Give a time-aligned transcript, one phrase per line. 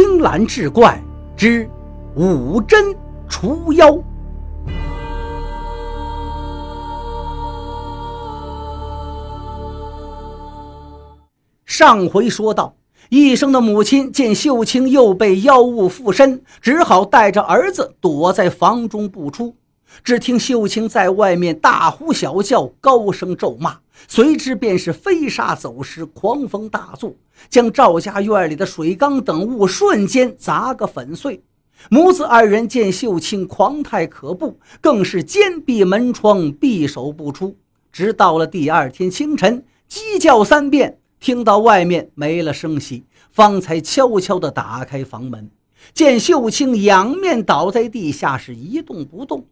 [0.00, 0.98] 青蓝志怪
[1.36, 1.68] 之
[2.16, 2.96] 五针
[3.28, 4.02] 除妖。
[11.66, 12.74] 上回说到，
[13.10, 19.54] 医生的母亲见秀清又被妖物附身，只好带着儿子躲在房中不出。
[20.02, 23.76] 只听秀清在外面大呼小叫，高声咒骂，
[24.08, 27.14] 随之便是飞沙走石，狂风大作，
[27.48, 31.42] 将赵家院里的水缸等物瞬间砸个粉碎。
[31.88, 37.56] 母子二人见秀清狂态可怖，更是坚闭门窗，闭守不出。
[37.90, 45.50] 直到了第二天清晨，鸡叫三遍，听到外面没了声息，方才悄悄地打开房门，
[45.94, 49.46] 见秀清仰面倒在地下，是一动不动。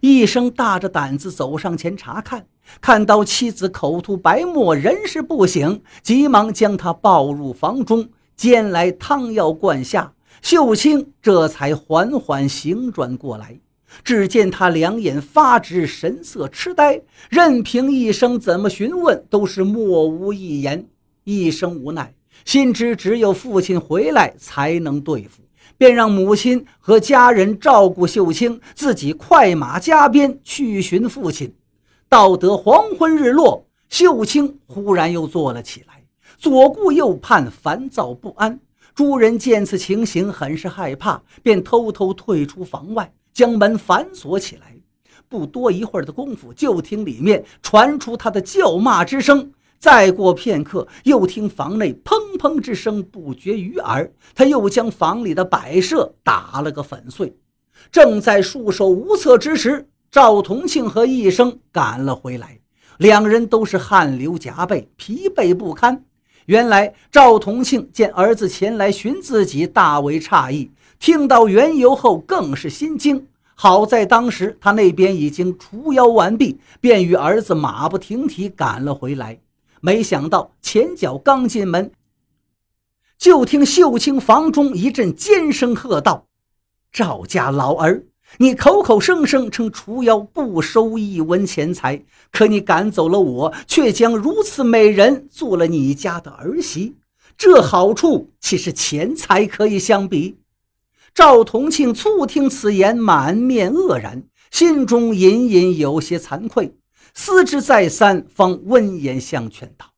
[0.00, 2.46] 医生大着胆子走上前查看，
[2.80, 10.12] 看到妻子口吐白沫，人事不省，急忙将她抱入房中，煎来汤药灌下。
[10.42, 13.58] 秀清这才缓缓醒转过来。
[14.02, 17.00] 只见他两眼发直，神色痴呆，
[17.30, 20.84] 任凭医生怎么询问，都是默无一言。
[21.22, 22.12] 医生无奈，
[22.44, 25.43] 心知只有父亲回来才能对付。
[25.76, 31.54] 便让母亲和家人照顾秀清，自己快马加鞭去寻父亲。
[32.08, 36.04] 到得黄昏日落，秀清忽然又坐了起来，
[36.38, 38.60] 左顾右盼，烦躁不安。
[38.94, 44.76] 诸人见此情形，很是害怕，便偷偷退出房外，将门反锁起来。
[45.28, 49.50] 不多一会儿的功夫，就听里面传出他的叫骂之声。
[49.84, 54.10] 再过片刻，又听房内砰砰之声不绝于耳。
[54.34, 57.36] 他又将房里的摆设打了个粉碎。
[57.92, 62.58] 正在束手无策之时，赵同庆和医生赶了回来，
[62.96, 66.02] 两人都是汗流浃背，疲惫不堪。
[66.46, 73.26] 原来赵同庆见儿子前来寻自己，大为诧异，听到缘由后更是心惊。
[73.54, 79.38] 好在当时他那边已经除妖完毕，便与儿子马不停蹄赶了回来。
[79.84, 81.92] 没想到前脚刚进门，
[83.18, 86.26] 就听秀清房中一阵尖声喝道
[86.90, 88.06] ：“赵家老儿，
[88.38, 92.02] 你口口声声称除妖不收一文钱财，
[92.32, 96.96] 可你赶走了我，却将如此美人做了你家的儿媳，
[97.36, 100.38] 这好处岂是钱财可以相比？”
[101.12, 106.74] 赵同庆促听此言，满面愕然，心中隐隐有些惭愧。
[107.12, 109.92] 思之再三，方温言相劝道：“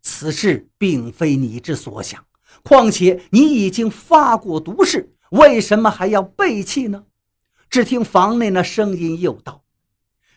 [0.00, 2.24] 此事并非你之所想，
[2.62, 7.04] 况且你已经发过毒誓，为什么还要背弃呢？”
[7.68, 9.62] 只听房内那声音又道：“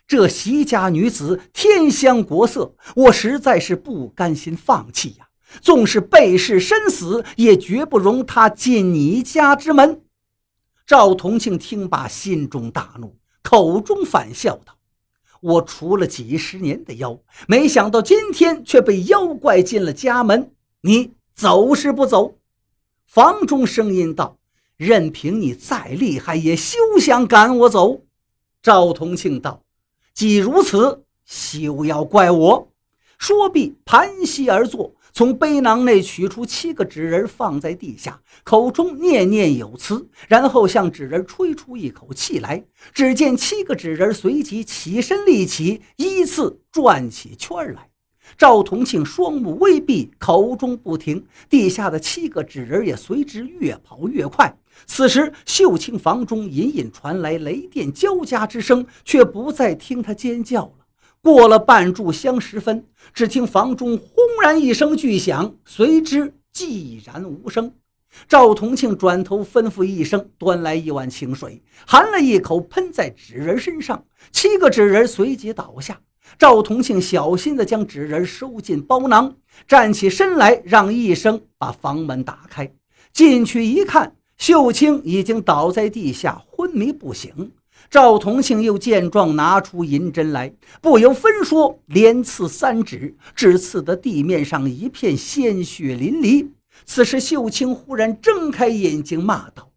[0.05, 5.27] 这席家女子天香国色，我实在是不甘心放弃呀！
[5.61, 10.01] 纵是背誓身死，也绝不容她进你家之门。”
[10.85, 14.72] 赵同庆听罢，心中大怒，口中反笑道。
[15.43, 20.53] 我除了几十年的妖，没想到今天却被妖怪进了家门。
[20.81, 22.35] 你走是不走？
[23.05, 24.37] 房中声音道
[24.77, 28.03] ：“任凭你再厉害，也休想赶我走。”
[28.63, 29.61] 赵同庆道
[30.15, 32.69] ：“既如此，休要怪我。”
[33.19, 34.93] 说毕，盘膝而坐。
[35.15, 42.65] 从背囊内取出七个纸人，放在地下，口中念念有词，然后向纸人吹出一口气来。
[42.91, 47.91] 只见七个纸人随即起身立起，依次转起圈来。
[48.39, 54.57] 赵同庆双目微闭，口中不停，地下的七个纸人也随之越跑越快。
[54.87, 60.82] 此时，秀清房中隐隐传来雷电交加之声，却不再听他尖叫了。
[61.23, 64.07] 过了半炷香时分，只听房中轰
[64.41, 67.73] 然一声巨响，随之寂然无声。
[68.27, 74.03] 赵同庆转头吩咐一声，端来一碗清水，含了一口，喷在纸人身上，
[74.33, 76.01] 七个纸人随即倒下。
[76.37, 82.69] 赵同庆小心地将纸人收进包囊，站起身来，让医生把房门打开。
[83.13, 87.53] 进去一看，秀清已经倒在地下，昏迷不醒。
[87.89, 96.49] 赵同庆又见状，拿出银针来，不由分说，连刺三指，只刺得地面上一片鲜血淋漓。
[96.85, 99.71] 此时，秀清忽然睁开眼睛，骂道：“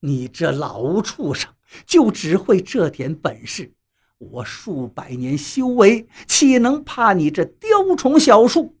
[0.00, 1.50] 你这老畜生，
[1.86, 3.72] 就只会这点本事！
[4.18, 8.74] 我数百年修为，岂能怕你这雕虫小术？”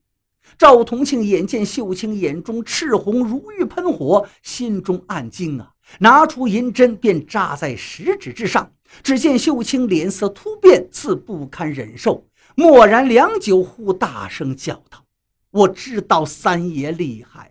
[0.58, 5.73] 赵同庆眼见秀清眼中赤红如欲喷火，心中暗惊啊。
[5.98, 8.72] 拿出银针，便扎在食指之上。
[9.02, 12.26] 只见秀清脸色突变，似不堪忍受。
[12.54, 15.04] 默然良久，忽大声叫道
[15.50, 17.50] ：“我知道三爷厉害，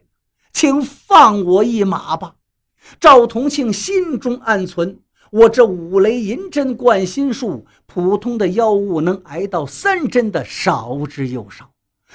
[0.54, 2.36] 请放我一马吧。
[3.00, 5.00] 赵同庆心中暗存：
[5.32, 11.72] 我这五雷银针贯心术，普通的妖物能挨到三针的少之又少，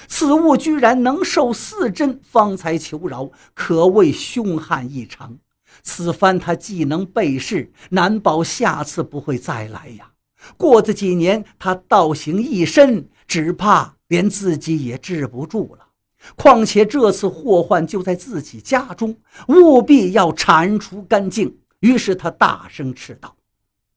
[0.07, 5.37] 此物居然能受四针方才求饶，可谓凶悍异常。
[5.83, 10.11] 此番他既能背誓，难保下次不会再来呀。
[10.57, 15.87] 过这几年，他道行一身，只怕连自己也治不住了。
[16.35, 19.17] 况且这次祸患就在自己家中，
[19.47, 21.57] 务必要铲除干净。
[21.79, 23.35] 于是他大声斥道：“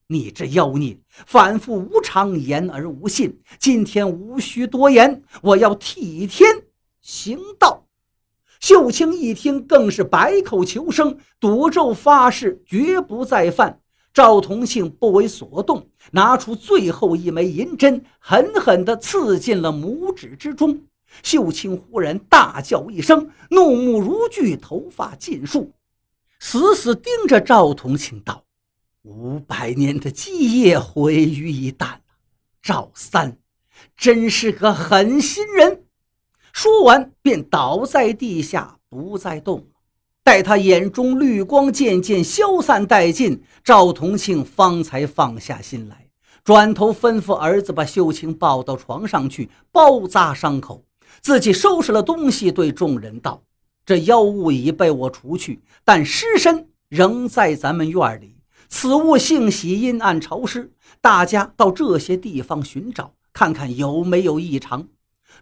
[0.07, 0.97] 你这妖孽，
[1.27, 3.41] 反复无常，言而无信。
[3.59, 6.49] 今天无需多言，我要替天
[7.01, 7.85] 行道。”
[8.63, 13.81] 秀清一听，更是百口求生，赌咒发誓，绝不再犯。
[14.15, 20.81] 赵同庆不为所动，拿出最后一枚银针，狠狠地刺进了拇指之中。
[21.25, 25.73] 秀清忽然大叫一声，怒目如炬，头发尽竖，
[26.39, 28.45] 死死盯着赵同庆道
[29.03, 31.97] ：“五百年的基业毁于一旦
[32.63, 33.39] 赵三
[33.97, 35.82] 真是个狠心人。”
[36.53, 39.67] 说完，便倒在地下，不再动。
[40.23, 46.09] 待他眼中绿光渐渐消散殆尽，赵同庆方才放下心来，
[46.45, 50.85] 转头吩咐儿子把秀清抱到床上去，包扎伤口。
[51.21, 53.43] 自己收拾了东西，对众人道
[53.85, 58.37] ：“这妖物已被我除去，但尸身仍在咱们院里。
[58.69, 64.87] 此物性喜阴暗潮湿，大家到这些地方寻找，看看有没有异常。”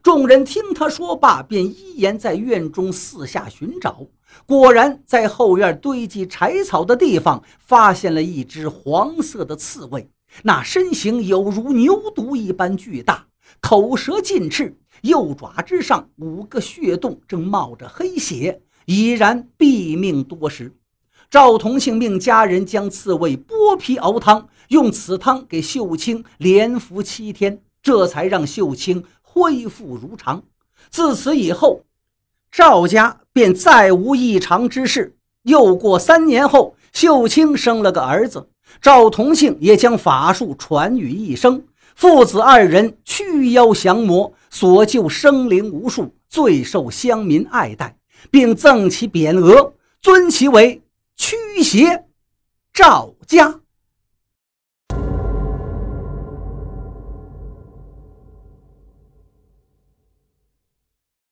[0.02, 4.06] 众人听他说罢，便依言在院中四下寻找。
[4.46, 10.08] 果然，在后院堆积柴草的地方，发现了一只黄色的刺猬，
[10.44, 13.26] 那身形有如牛犊一般巨大，
[13.60, 14.76] 口舌尽赤。
[15.02, 20.74] 右爪之上五个血洞正冒着黑血，已然毙命多时。
[21.30, 29.02] 赵同庆命家人将刺猬剥皮熬汤，用此汤给秀清连服七天，这才让秀清
[29.32, 30.42] 恢复如常。
[30.90, 31.84] 自此以后，
[32.50, 35.16] 赵家便再无异常之事。
[35.42, 38.48] 又过三年后，秀清生了个儿子，
[38.82, 41.62] 赵同庆也将法术传于一生。
[41.94, 47.96] 父子二人驱妖降魔，所救生灵无数，最受乡民爱戴，
[48.30, 50.82] 并赠其匾额，尊其为
[51.16, 52.06] 驱邪
[52.72, 53.60] 赵家。